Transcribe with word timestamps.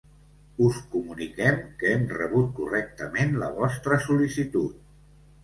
Us 0.67 0.77
comuniquem 0.93 1.59
que 1.81 1.91
hem 1.97 2.07
rebut 2.15 2.49
correctament 2.61 3.37
la 3.43 3.53
vostra 3.61 4.01
sol·licitud. 4.09 4.75